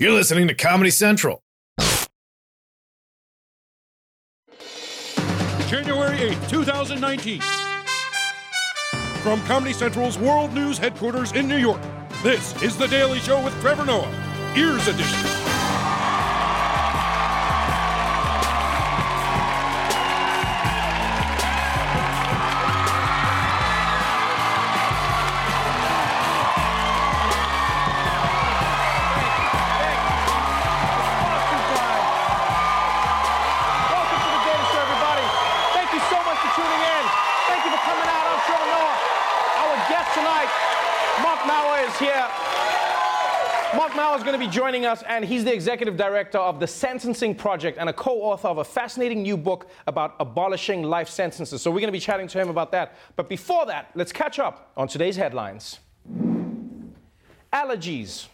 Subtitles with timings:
[0.00, 1.42] You're listening to Comedy Central.
[5.68, 7.42] January 8th, 2019.
[9.22, 11.82] From Comedy Central's World News headquarters in New York,
[12.22, 14.10] this is The Daily Show with Trevor Noah,
[14.56, 15.39] Ears Edition.
[40.20, 40.50] Tonight,
[41.22, 42.28] Marc Mauer, is here.
[43.74, 46.66] Marc Mauer is going to be joining us, and he's the executive director of the
[46.66, 51.62] Sentencing Project and a co-author of a fascinating new book about abolishing life sentences.
[51.62, 52.96] So we're going to be chatting to him about that.
[53.16, 55.80] But before that, let's catch up on today's headlines.
[57.50, 58.26] Allergies.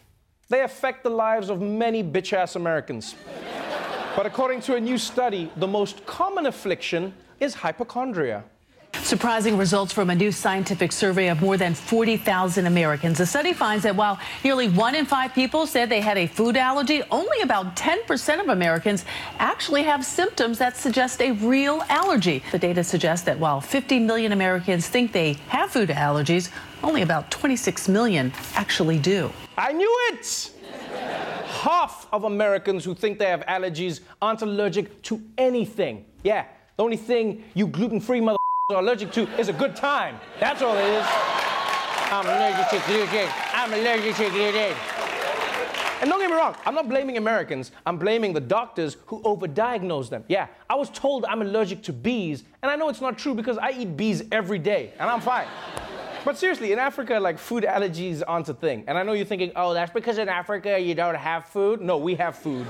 [0.49, 3.15] They affect the lives of many bitch-ass Americans.
[4.13, 8.43] But according to a new study, the most common affliction is hypochondria.
[9.07, 13.19] Surprising results from a new scientific survey of more than 40,000 Americans.
[13.19, 16.57] The study finds that while nearly one in five people said they had a food
[16.57, 19.05] allergy, only about 10% of Americans
[19.39, 22.43] actually have symptoms that suggest a real allergy.
[22.51, 26.51] The data suggests that while 50 million Americans think they have food allergies,
[26.83, 29.31] only about 26 million actually do.
[29.57, 30.51] I knew it!
[31.45, 36.03] Half of Americans who think they have allergies aren't allergic to anything.
[36.25, 36.43] Yeah,
[36.75, 38.37] the only thing you gluten free mother
[38.69, 40.19] are allergic to is a good time.
[40.41, 41.05] That's all it is.
[42.11, 43.29] I'm allergic to gluten.
[43.53, 44.75] I'm allergic to gluten.
[46.01, 47.71] And don't get me wrong, I'm not blaming Americans.
[47.85, 50.25] I'm blaming the doctors who overdiagnose them.
[50.27, 53.57] Yeah, I was told I'm allergic to bees, and I know it's not true because
[53.57, 55.47] I eat bees every day, and I'm fine.
[56.25, 58.83] But seriously, in Africa, like food allergies aren't a thing.
[58.87, 61.79] And I know you're thinking, oh, that's because in Africa you don't have food.
[61.79, 62.67] No, we have food.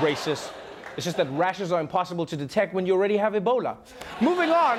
[0.00, 0.50] Racist.
[0.96, 3.76] It's just that rashes are impossible to detect when you already have Ebola.
[4.20, 4.78] Moving on,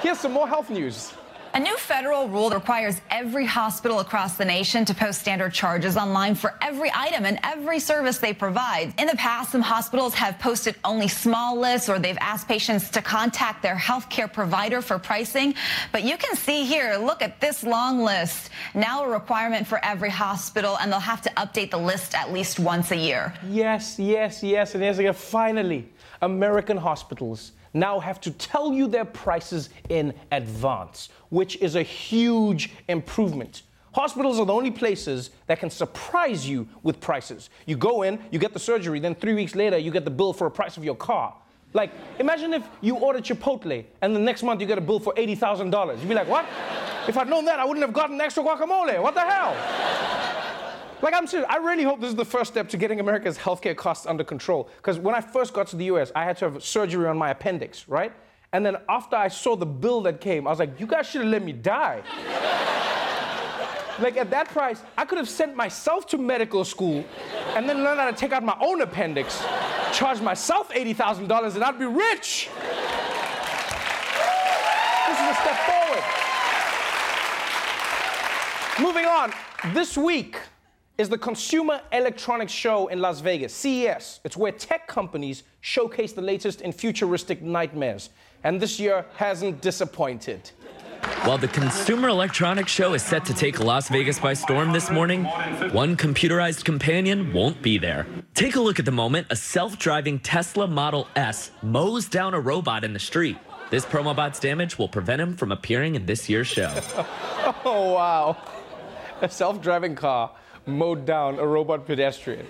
[0.00, 1.12] here's some more health news.
[1.54, 6.34] A new federal rule requires every hospital across the nation to post standard charges online
[6.34, 8.92] for every item and every service they provide.
[8.98, 13.00] In the past, some hospitals have posted only small lists or they've asked patients to
[13.00, 15.54] contact their healthcare provider for pricing.
[15.90, 18.50] But you can see here, look at this long list.
[18.74, 22.60] Now a requirement for every hospital, and they'll have to update the list at least
[22.60, 23.32] once a year.
[23.48, 25.20] Yes, yes, yes, and yes.
[25.20, 25.88] Finally,
[26.20, 32.70] American hospitals now have to tell you their prices in advance, which is a huge
[32.88, 33.62] improvement.
[33.92, 37.50] Hospitals are the only places that can surprise you with prices.
[37.66, 40.32] You go in, you get the surgery, then three weeks later, you get the bill
[40.32, 41.34] for a price of your car.
[41.74, 45.12] Like, imagine if you ordered Chipotle and the next month you get a bill for
[45.14, 45.98] $80,000.
[45.98, 46.46] You'd be like, what?
[47.06, 49.02] If I'd known that, I wouldn't have gotten extra guacamole.
[49.02, 50.17] What the hell?
[51.00, 51.48] Like, I'm serious.
[51.48, 54.68] I really hope this is the first step to getting America's healthcare costs under control.
[54.76, 57.30] Because when I first got to the US, I had to have surgery on my
[57.30, 58.12] appendix, right?
[58.52, 61.20] And then after I saw the bill that came, I was like, you guys should
[61.20, 62.02] have let me die.
[64.00, 67.04] like, at that price, I could have sent myself to medical school
[67.54, 69.44] and then learned how to take out my own appendix,
[69.92, 72.48] charge myself $80,000, and I'd be rich.
[75.08, 76.04] This is a step forward.
[78.80, 79.32] Moving on,
[79.74, 80.38] this week,
[80.98, 84.18] is the Consumer Electronics Show in Las Vegas, CES.
[84.24, 88.10] It's where tech companies showcase the latest in futuristic nightmares.
[88.42, 90.50] And this year hasn't disappointed.
[91.22, 95.22] While the Consumer Electronics Show is set to take Las Vegas by storm this morning,
[95.70, 98.04] one computerized companion won't be there.
[98.34, 102.40] Take a look at the moment a self driving Tesla Model S mows down a
[102.40, 103.38] robot in the street.
[103.70, 106.74] This promobot's damage will prevent him from appearing in this year's show.
[107.64, 108.36] Oh, wow.
[109.22, 110.32] A self driving car
[110.68, 112.46] mowed down a robot pedestrian.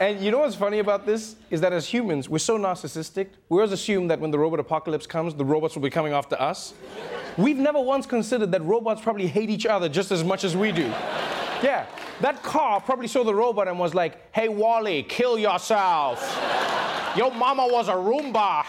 [0.00, 1.36] and you know what's funny about this?
[1.50, 3.28] Is that as humans, we're so narcissistic.
[3.48, 6.40] We always assume that when the robot apocalypse comes, the robots will be coming after
[6.40, 6.74] us.
[7.36, 10.72] We've never once considered that robots probably hate each other just as much as we
[10.72, 10.86] do.
[11.62, 11.86] Yeah,
[12.20, 16.20] that car probably saw the robot and was like, hey, Wally, kill yourself.
[17.16, 18.62] Your mama was a Roomba.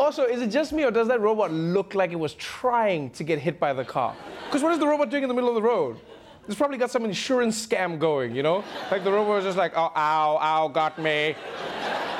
[0.00, 3.24] also, is it just me or does that robot look like it was trying to
[3.24, 4.16] get hit by the car?
[4.46, 5.98] Because what is the robot doing in the middle of the road?
[6.46, 8.62] It's probably got some insurance scam going, you know?
[8.90, 11.34] Like the robot is just like, oh, ow, ow, got me.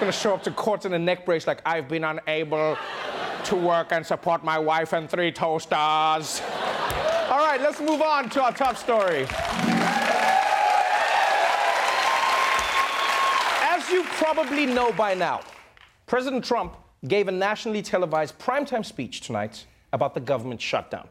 [0.01, 2.77] Gonna show up to court in a neck brace like, I've been unable
[3.45, 6.43] to work and support my wife and three toasters.
[7.31, 9.27] All right, let's move on to our top story.
[13.63, 15.43] As you probably know by now,
[16.07, 16.77] President Trump
[17.07, 21.09] gave a nationally televised primetime speech tonight about the government shutdown.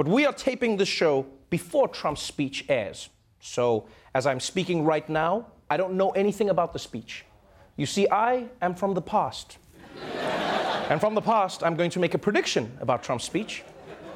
[0.00, 3.10] But we are taping this show before Trump's speech airs.
[3.38, 7.26] So, as I'm speaking right now, I don't know anything about the speech.
[7.76, 9.58] You see, I am from the past.
[10.88, 13.62] and from the past, I'm going to make a prediction about Trump's speech.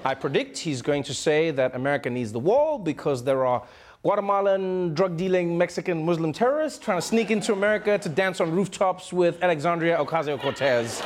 [0.06, 3.62] I predict he's going to say that America needs the wall because there are
[4.02, 9.12] Guatemalan drug dealing Mexican Muslim terrorists trying to sneak into America to dance on rooftops
[9.12, 11.02] with Alexandria Ocasio Cortez.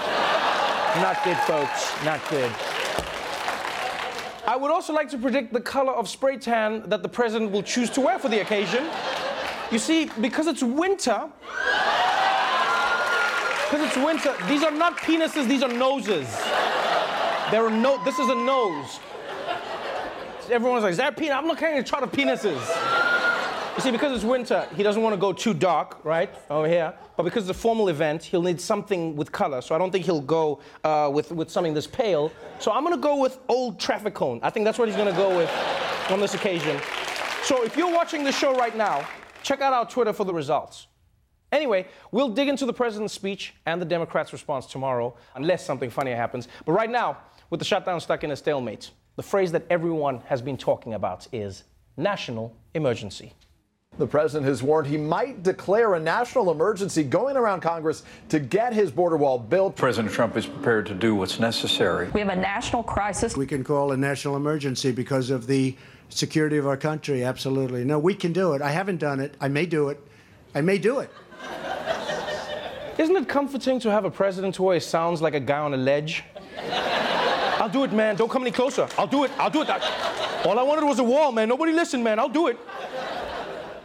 [1.03, 1.93] Not good, folks.
[2.05, 2.78] Not good.
[4.59, 7.63] I would also like to predict the color of spray tan that the president will
[7.63, 8.89] choose to wear for the occasion.
[9.71, 11.29] You see, because it's winter,
[13.63, 16.27] because it's winter, these are not penises, these are noses.
[17.53, 18.99] There are no, this is a nose.
[20.51, 21.35] Everyone's like, is that a penis?
[21.37, 22.59] I'm looking at a chart of penises.
[23.79, 26.93] You see, because it's winter, he doesn't want to go too dark, right, over here.
[27.17, 29.61] But because it's a formal event, he'll need something with color.
[29.61, 32.33] So I don't think he'll go uh, with, with something this pale.
[32.59, 34.41] So I'm going to go with old traffic cone.
[34.43, 35.49] I think that's what he's going to go with
[36.11, 36.77] on this occasion.
[37.45, 39.07] So if you're watching the show right now,
[39.45, 40.89] check out our Twitter for the results.
[41.53, 46.17] Anyway, we'll dig into the president's speech and the Democrats' response tomorrow, unless something funnier
[46.17, 46.49] happens.
[46.67, 50.43] But right now, with the shutdown stuck in a stalemate, the phrase that everyone has
[50.43, 51.63] been talking about is
[51.97, 53.35] national emergency.
[53.99, 58.73] The president has warned he might declare a national emergency going around Congress to get
[58.73, 59.75] his border wall built.
[59.75, 62.09] President Trump is prepared to do what's necessary.
[62.11, 63.37] We have a national crisis.
[63.37, 65.77] We can call a national emergency because of the
[66.11, 67.25] security of our country.
[67.25, 67.85] Absolutely.
[67.85, 68.63] No, we can do it.
[68.63, 69.35] I haven't done it.
[69.41, 70.01] I may do it.
[70.55, 71.11] I may do it.
[72.99, 75.77] Isn't it comforting to have a president who always sounds like a guy on a
[75.77, 76.23] ledge?
[77.61, 78.15] I'll do it, man.
[78.15, 78.89] Don't come any closer.
[78.97, 79.33] I'll do it.
[79.39, 79.69] I'll do it.
[80.47, 81.49] All I wanted was a wall, man.
[81.49, 82.21] Nobody listened, man.
[82.21, 82.59] I'll do it.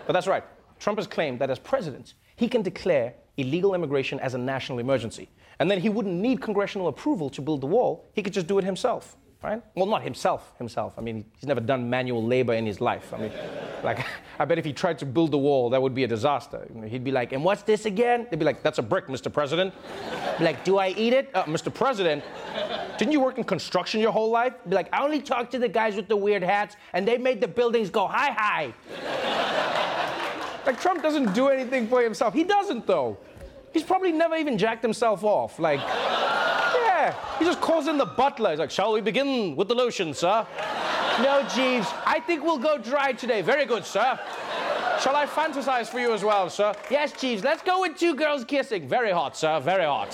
[0.05, 0.43] But that's right.
[0.79, 5.29] Trump has claimed that as president, he can declare illegal immigration as a national emergency.
[5.59, 8.09] And then he wouldn't need congressional approval to build the wall.
[8.13, 9.61] He could just do it himself right?
[9.75, 10.93] Well, not himself, himself.
[10.97, 13.13] I mean, he's never done manual labor in his life.
[13.13, 13.31] I mean,
[13.83, 14.03] like,
[14.39, 16.65] I bet if he tried to build the wall, that would be a disaster.
[16.87, 18.25] He'd be like, and what's this again?
[18.31, 19.31] They'd be like, that's a brick, Mr.
[19.31, 19.73] President.
[20.39, 21.29] Like, do I eat it?
[21.35, 21.71] Uh, Mr.
[21.71, 22.23] President,
[22.97, 24.53] didn't you work in construction your whole life?
[24.67, 27.39] Be like, I only talked to the guys with the weird hats, and they made
[27.39, 28.73] the buildings go high, high.
[30.65, 32.33] Like, Trump doesn't do anything for himself.
[32.33, 33.17] He doesn't, though.
[33.73, 35.59] He's probably never even jacked himself off.
[35.59, 37.15] Like, yeah.
[37.39, 38.51] he just calls in the butler.
[38.51, 40.45] He's like, Shall we begin with the lotion, sir?
[41.21, 41.87] no, Jeeves.
[42.05, 43.41] I think we'll go dry today.
[43.41, 44.19] Very good, sir.
[45.01, 46.73] Shall I fantasize for you as well, sir?
[46.89, 47.43] Yes, Jeeves.
[47.43, 48.87] Let's go with two girls kissing.
[48.87, 49.59] Very hot, sir.
[49.59, 50.13] Very hot.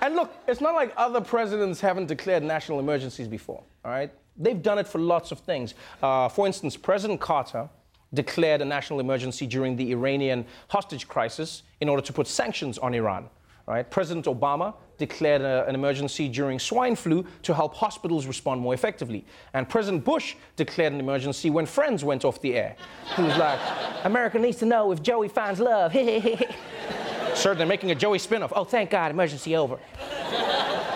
[0.00, 4.10] And look, it's not like other presidents haven't declared national emergencies before, all right?
[4.36, 5.74] They've done it for lots of things.
[6.02, 7.68] Uh, for instance, President Carter
[8.14, 12.94] declared a national emergency during the Iranian hostage crisis in order to put sanctions on
[12.94, 13.28] Iran.
[13.66, 13.88] Right?
[13.90, 19.26] President Obama declared a, an emergency during swine flu to help hospitals respond more effectively.
[19.52, 22.76] And President Bush declared an emergency when Friends went off the air.
[23.14, 23.60] He was like,
[24.04, 25.92] America needs to know if Joey finds love.
[27.34, 28.52] Sir, they're making a Joey spinoff.
[28.56, 29.78] Oh, thank God, emergency over.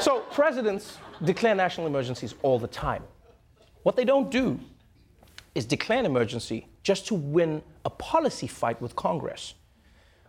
[0.01, 3.05] so presidents declare national emergencies all the time.
[3.83, 4.59] What they don't do
[5.55, 9.55] is declare an emergency just to win a policy fight with Congress.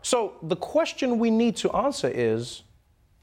[0.02, 2.64] So the question we need to answer is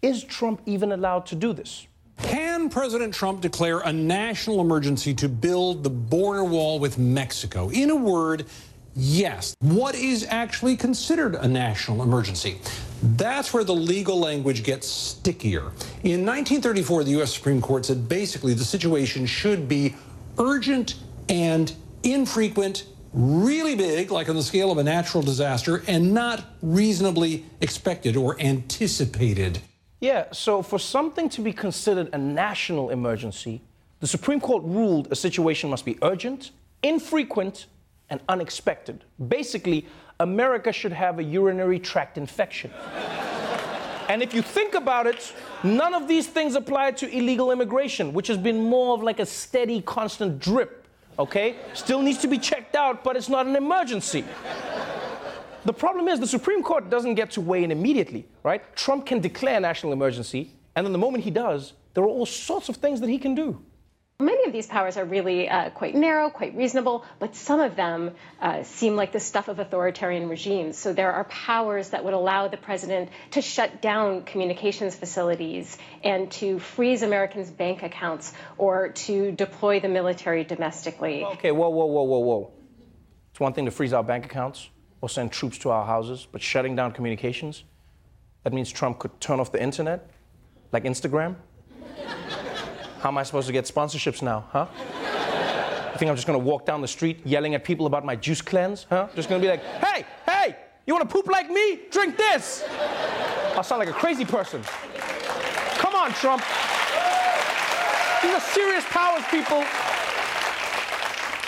[0.03, 1.87] Is Trump even allowed to do this?
[2.23, 7.71] Can President Trump declare a national emergency to build the border wall with Mexico?
[7.71, 8.47] In a word,
[8.95, 9.55] yes.
[9.61, 12.59] What is actually considered a national emergency?
[13.03, 15.73] That's where the legal language gets stickier.
[16.03, 17.35] In 1934, the U.S.
[17.35, 19.95] Supreme Court said basically the situation should be
[20.39, 20.97] urgent
[21.29, 27.45] and infrequent really big, like on the scale of a natural disaster, and not reasonably
[27.61, 29.61] expected or anticipated.
[30.01, 33.61] Yeah, so for something to be considered a national emergency,
[34.01, 36.53] the Supreme Court ruled a situation must be urgent,
[36.83, 37.67] infrequent,
[38.09, 39.05] and unexpected.
[39.29, 39.87] Basically,
[40.19, 42.71] America should have a urinary tract infection.
[44.09, 48.27] and if you think about it, none of these things apply to illegal immigration, which
[48.29, 50.80] has been more of like a steady, constant drip
[51.19, 51.57] okay?
[51.75, 54.25] Still needs to be checked out, but it's not an emergency.
[55.65, 58.63] The problem is the Supreme Court doesn't get to weigh in immediately, right?
[58.75, 62.69] Trump can declare national emergency, and then the moment he does, there are all sorts
[62.69, 63.63] of things that he can do.
[64.21, 68.13] Many of these powers are really uh, quite narrow, quite reasonable, but some of them
[68.41, 70.77] uh, seem like the stuff of authoritarian regimes.
[70.77, 76.31] So there are powers that would allow the president to shut down communications facilities and
[76.33, 81.25] to freeze Americans' bank accounts or to deploy the military domestically.
[81.25, 82.53] Okay, whoa, whoa, whoa, whoa, whoa.
[83.31, 84.69] It's one thing to freeze our bank accounts
[85.01, 87.65] or send troops to our houses, but shutting down communications?
[88.45, 90.11] That means Trump could turn off the internet,
[90.73, 91.37] like Instagram?
[93.01, 94.67] How am I supposed to get sponsorships now, huh?
[95.93, 98.43] You think I'm just gonna walk down the street yelling at people about my juice
[98.43, 98.85] cleanse?
[98.91, 99.09] Huh?
[99.15, 101.81] Just gonna be like, hey, hey, you wanna poop like me?
[101.91, 102.63] Drink this.
[103.57, 104.63] I'll sound like a crazy person.
[105.77, 106.43] Come on, Trump.
[108.23, 109.65] These are serious powers, people.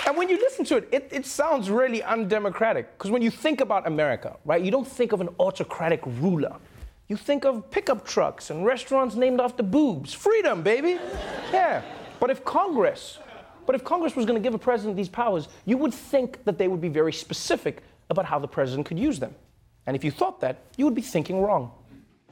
[0.07, 2.97] And when you listen to it, it, it sounds really undemocratic.
[2.97, 6.57] Because when you think about America, right, you don't think of an autocratic ruler.
[7.13, 10.15] You think of pickup trucks and restaurants named after boobs.
[10.15, 10.99] Freedom, baby.
[11.53, 11.83] Yeah.
[12.19, 13.19] But if Congress,
[13.67, 16.57] but if Congress was going to give a president these powers, you would think that
[16.57, 19.35] they would be very specific about how the president could use them.
[19.85, 21.73] And if you thought that, you would be thinking wrong.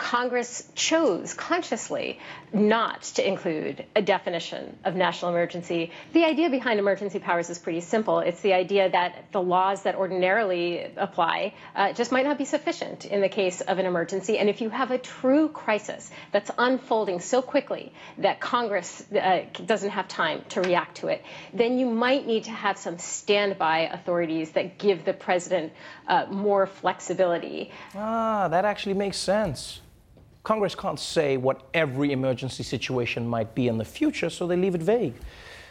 [0.00, 2.19] Congress chose consciously
[2.54, 5.92] not to include a definition of national emergency.
[6.14, 8.21] The idea behind emergency powers is pretty simple.
[8.21, 13.04] It's the idea that the laws that ordinarily apply uh, just might not be sufficient
[13.04, 14.38] in the case of an emergency.
[14.38, 19.90] And if you have a true crisis that's unfolding so quickly that Congress uh, doesn't
[19.90, 24.52] have time to react to it, then you might need to have some standby authorities
[24.52, 25.75] that give the president
[26.09, 27.71] uh, more flexibility.
[27.95, 29.83] Ah, that actually makes sense.
[30.43, 34.75] Congress can't say what every emergency situation might be in the future, so they leave
[34.75, 35.15] it vague.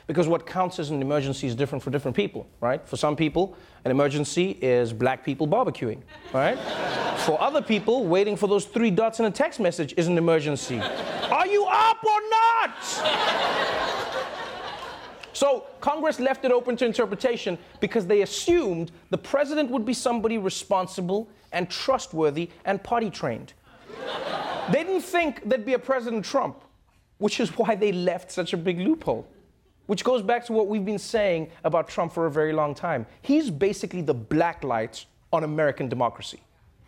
[0.05, 2.87] Because what counts as an emergency is different for different people, right?
[2.87, 6.01] For some people, an emergency is black people barbecuing,
[6.33, 6.57] right?
[7.25, 10.79] for other people, waiting for those three dots in a text message is an emergency.
[10.79, 12.75] Are you up or not?
[15.33, 20.37] So Congress left it open to interpretation because they assumed the president would be somebody
[20.37, 23.53] responsible and trustworthy and party trained.
[24.71, 26.61] They didn't think there'd be a President Trump,
[27.17, 29.27] which is why they left such a big loophole.
[29.87, 33.07] Which goes back to what we've been saying about Trump for a very long time.
[33.23, 36.41] He's basically the blacklight on American democracy,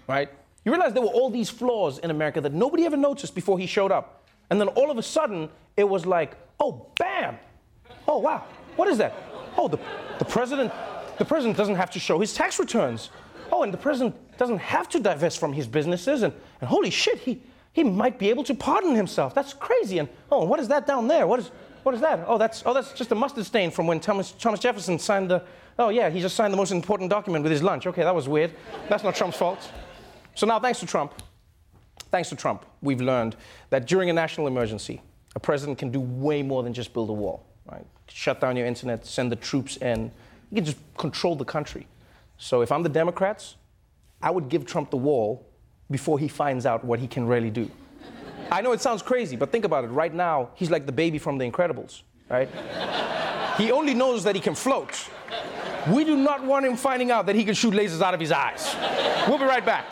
[0.08, 0.30] right?
[0.63, 3.65] You realize there were all these flaws in America that nobody ever noticed before he
[3.65, 4.27] showed up.
[4.51, 7.38] And then all of a sudden, it was like, oh, bam!
[8.08, 8.44] Oh, wow,
[8.75, 9.15] what is that?
[9.58, 9.80] Oh, the,
[10.20, 10.72] the president,
[11.18, 13.10] the president doesn't have to show his tax returns.
[13.51, 16.24] Oh, and the president doesn't have to divest from his businesses.
[16.24, 17.41] And, and holy shit, he,
[17.74, 19.34] he might be able to pardon himself.
[19.34, 20.00] That's crazy.
[20.00, 21.27] And oh, what is that down there?
[21.27, 21.51] What is
[21.84, 22.24] what is that?
[22.27, 25.43] Oh, that's oh, that's just a mustard stain from when Thomas Thomas Jefferson signed the.
[25.79, 27.88] Oh yeah, he just signed the most important document with his lunch.
[27.88, 28.51] Okay, that was weird.
[28.88, 29.72] That's not Trump's fault.
[30.36, 31.13] So now, thanks to Trump,
[32.12, 33.36] thanks to Trump, we've learned
[33.70, 35.01] that during a national emergency,
[35.36, 37.46] a president can do way more than just build a wall.
[37.70, 37.86] Right?
[38.08, 40.12] Shut down your internet, send the troops in.
[40.51, 41.88] You can just control the country.
[42.41, 43.55] So if I'm the Democrats,
[44.19, 45.45] I would give Trump the wall
[45.91, 47.69] before he finds out what he can really do.
[48.51, 49.89] I know it sounds crazy, but think about it.
[49.89, 52.50] Right now, he's like the baby from The Incredibles, right?
[53.60, 55.07] he only knows that he can float.
[55.91, 58.31] We do not want him finding out that he can shoot lasers out of his
[58.31, 58.75] eyes.
[59.27, 59.86] We'll be right back.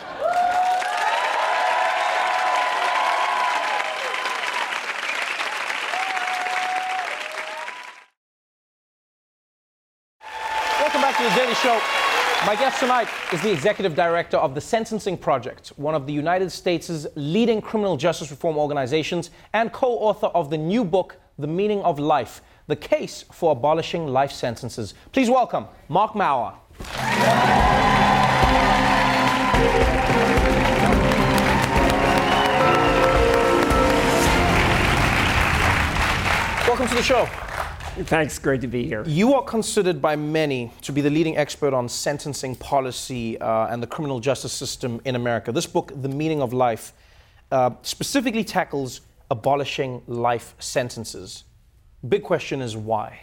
[10.79, 11.98] Welcome back to the Daily Show.
[12.45, 16.49] My guest tonight is the executive director of the Sentencing Project, one of the United
[16.51, 21.81] States' leading criminal justice reform organizations, and co author of the new book, The Meaning
[21.81, 24.93] of Life The Case for Abolishing Life Sentences.
[25.11, 26.55] Please welcome Marc Mauer.
[36.65, 37.48] Welcome to the show.
[38.05, 39.03] Thanks, great to be here.
[39.05, 43.83] You are considered by many to be the leading expert on sentencing policy uh, and
[43.83, 45.51] the criminal justice system in America.
[45.51, 46.93] This book, The Meaning of Life,
[47.51, 51.43] uh, specifically tackles abolishing life sentences.
[52.07, 53.19] Big question is why?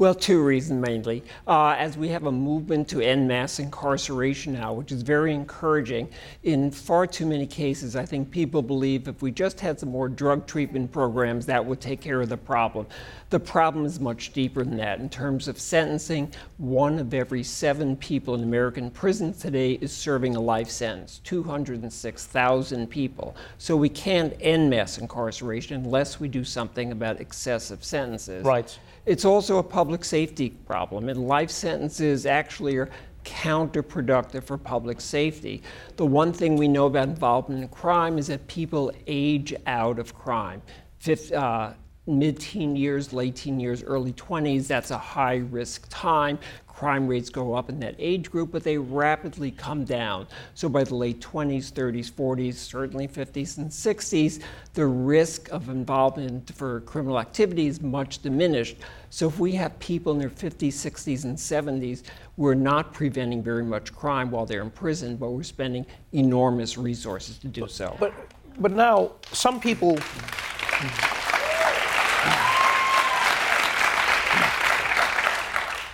[0.00, 1.22] Well, two reasons mainly.
[1.46, 6.08] Uh, as we have a movement to end mass incarceration now, which is very encouraging,
[6.42, 10.08] in far too many cases, I think people believe if we just had some more
[10.08, 12.86] drug treatment programs, that would take care of the problem.
[13.28, 15.00] The problem is much deeper than that.
[15.00, 20.34] In terms of sentencing, one of every seven people in American prisons today is serving
[20.34, 23.36] a life sentence 206,000 people.
[23.58, 28.46] So we can't end mass incarceration unless we do something about excessive sentences.
[28.46, 28.78] Right.
[29.06, 32.90] It's also a public safety problem, and life sentences actually are
[33.24, 35.62] counterproductive for public safety.
[35.96, 40.14] The one thing we know about involvement in crime is that people age out of
[40.14, 40.62] crime.
[40.98, 41.72] Fifth, uh,
[42.18, 46.38] mid-teen years, late teen years, early 20s, that's a high risk time
[46.80, 50.26] crime rates go up in that age group, but they rapidly come down.
[50.54, 54.40] So by the late 20s, 30s, 40s, certainly 50s and 60s,
[54.72, 58.78] the risk of involvement for criminal activity is much diminished.
[59.10, 62.02] So if we have people in their 50s, 60s, and 70s,
[62.38, 67.36] we're not preventing very much crime while they're in prison, but we're spending enormous resources
[67.40, 67.94] to do so.
[68.00, 68.14] But,
[68.58, 69.98] but now, some people.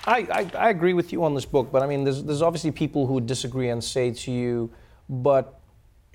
[0.07, 2.71] I, I, I agree with you on this book, but I mean, there's, there's obviously
[2.71, 4.71] people who would disagree and say to you,
[5.09, 5.61] but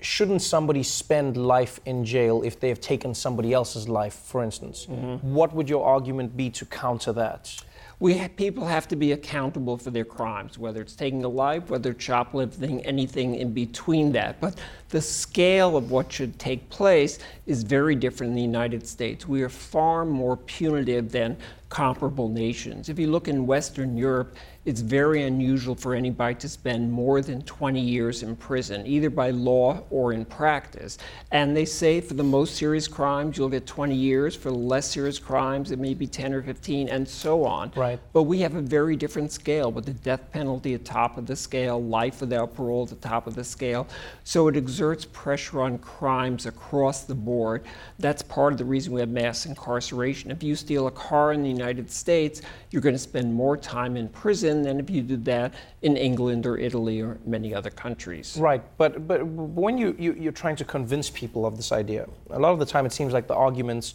[0.00, 4.86] shouldn't somebody spend life in jail if they have taken somebody else's life, for instance?
[4.86, 5.34] Mm-hmm.
[5.34, 7.54] What would your argument be to counter that?
[8.02, 11.94] We people have to be accountable for their crimes, whether it's taking a life, whether
[11.96, 14.40] shoplifting, anything in between that.
[14.40, 19.28] But the scale of what should take place is very different in the United States.
[19.28, 21.36] We are far more punitive than
[21.68, 22.88] comparable nations.
[22.88, 27.42] If you look in Western Europe, it's very unusual for anybody to spend more than
[27.42, 30.98] 20 years in prison, either by law or in practice.
[31.32, 34.36] And they say for the most serious crimes, you'll get 20 years.
[34.36, 37.72] For the less serious crimes, it may be 10 or 15, and so on.
[37.74, 37.98] Right.
[38.12, 41.34] But we have a very different scale with the death penalty at top of the
[41.34, 43.88] scale, life without parole at the top of the scale.
[44.22, 47.64] So it exerts pressure on crimes across the board.
[47.98, 50.30] That's part of the reason we have mass incarceration.
[50.30, 53.96] If you steal a car in the United States, you're going to spend more time
[53.96, 58.36] in prison than if you did that in England or Italy or many other countries.
[58.38, 62.38] Right, but but when you, you you're trying to convince people of this idea, a
[62.38, 63.94] lot of the time it seems like the arguments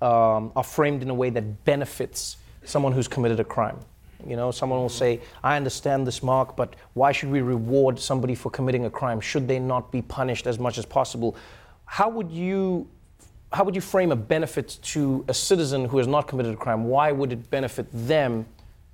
[0.00, 3.78] um, are framed in a way that benefits someone who's committed a crime.
[4.26, 8.34] You know, someone will say, "I understand this, Marc, but why should we reward somebody
[8.34, 9.20] for committing a crime?
[9.20, 11.36] Should they not be punished as much as possible?"
[11.84, 12.88] How would you
[13.52, 16.84] how would you frame a benefit to a citizen who has not committed a crime?
[16.84, 18.44] Why would it benefit them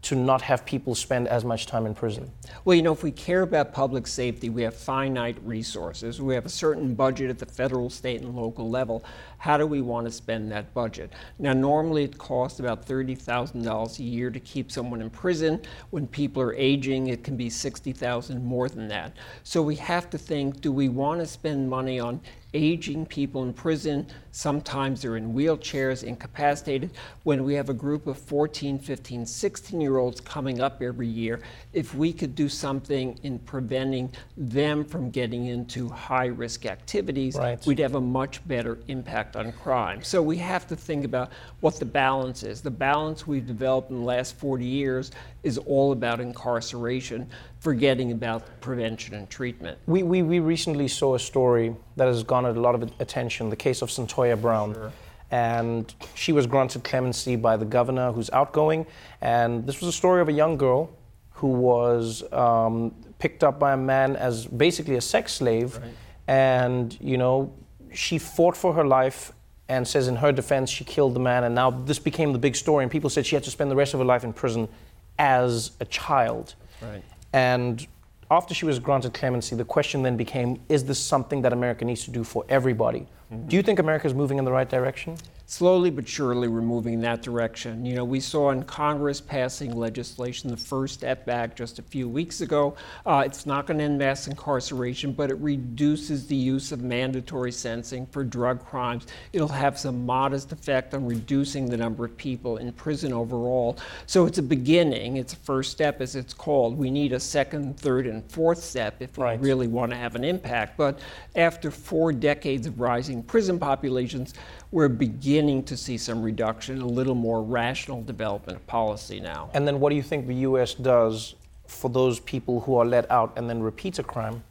[0.02, 2.30] to not have people spend as much time in prison?
[2.64, 6.20] Well, you know, if we care about public safety, we have finite resources.
[6.20, 9.04] We have a certain budget at the federal, state, and local level.
[9.38, 11.12] How do we want to spend that budget?
[11.38, 15.62] Now, normally it costs about $30,000 a year to keep someone in prison.
[15.90, 19.16] When people are aging, it can be 60,000 more than that.
[19.44, 22.20] So we have to think, do we want to spend money on
[22.54, 24.06] aging people in prison.
[24.30, 26.90] Sometimes they're in wheelchairs, incapacitated.
[27.24, 31.40] When we have a group of 14, 15, 16 year olds coming up every year,
[31.72, 37.64] if we could do something in preventing them from getting into high risk activities, Right.
[37.66, 40.02] we'd have a much better impact on crime.
[40.02, 42.60] So we have to think about what the balance is.
[42.60, 45.10] The balance we've developed in the last 40 years
[45.42, 47.28] is all about incarceration,
[47.62, 49.78] forgetting about prevention and treatment.
[49.86, 53.56] We, we, we recently saw a story that has garnered a lot of attention the
[53.56, 54.90] case of Cyntoia Brown.
[55.30, 58.84] And she was granted clemency by the governor who's outgoing.
[59.20, 60.90] And this was a story of a young girl
[61.30, 65.78] who was um, picked up by a man as basically a sex slave.
[66.26, 67.54] And, you know,
[67.94, 69.30] she fought for her life
[69.68, 71.44] and says in her defense she killed the man.
[71.44, 72.82] And now this became the big story.
[72.82, 74.68] And people said she had to spend the rest of her life in prison
[75.16, 76.56] as a child.
[76.82, 77.04] Right.
[77.32, 77.86] And
[78.30, 82.04] after she was granted clemency, the question then became is this something that America needs
[82.04, 83.06] to do for everybody?
[83.32, 83.48] Mm-hmm.
[83.48, 85.16] Do you think America is moving in the right direction?
[85.46, 87.84] Slowly but surely, we're moving in that direction.
[87.84, 92.08] You know, we saw in Congress passing legislation, the First Step Act, just a few
[92.08, 92.74] weeks ago.
[93.04, 97.52] Uh, it's not going to end mass incarceration, but it reduces the use of mandatory
[97.52, 99.06] sentencing for drug crimes.
[99.32, 103.76] It'll have some modest effect on reducing the number of people in prison overall.
[104.06, 105.18] So it's a beginning.
[105.18, 106.78] It's a first step, as it's called.
[106.78, 110.24] We need a second, third, and fourth step if we really want to have an
[110.24, 110.78] impact.
[110.78, 111.00] But
[111.34, 114.34] after four decades of rising prison populations,
[114.70, 119.50] we're beginning to see some reduction, a little more rational development of policy now.
[119.54, 121.34] And then what do you think the US does
[121.66, 124.42] for those people who are let out and then repeat a crime?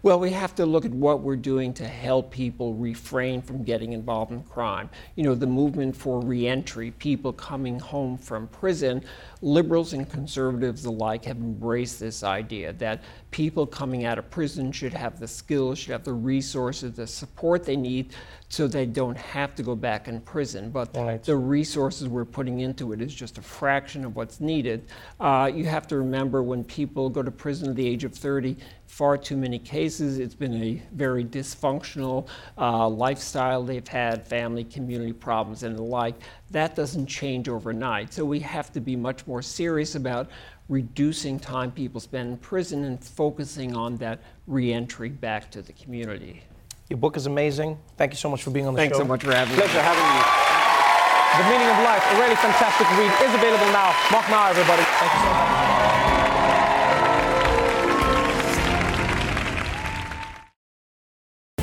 [0.00, 3.94] Well, we have to look at what we're doing to help people refrain from getting
[3.94, 4.90] involved in crime.
[5.16, 9.02] You know, the movement for reentry, people coming home from prison,
[9.42, 14.94] liberals and conservatives alike have embraced this idea that people coming out of prison should
[14.94, 18.14] have the skills, should have the resources, the support they need
[18.48, 20.70] so they don't have to go back in prison.
[20.70, 24.86] But the resources we're putting into it is just a fraction of what's needed.
[25.20, 28.56] Uh, you have to remember when people go to prison at the age of 30,
[28.88, 30.18] far too many cases.
[30.18, 36.14] It's been a very dysfunctional uh, lifestyle they've had, family, community problems, and the like.
[36.50, 38.12] That doesn't change overnight.
[38.12, 40.30] So we have to be much more serious about
[40.68, 46.42] reducing time people spend in prison and focusing on that reentry back to the community.
[46.88, 47.78] Your book is amazing.
[47.98, 49.04] Thank you so much for being on the Thanks show.
[49.04, 49.62] Thanks so much for having me.
[49.62, 50.48] Pleasure having you.
[51.36, 53.94] The Meaning of Life, a really fantastic read, is available now.
[54.10, 54.82] Marc now, everybody.
[54.82, 55.97] Thank you so much.